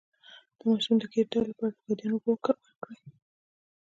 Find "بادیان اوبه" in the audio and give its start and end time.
1.85-2.29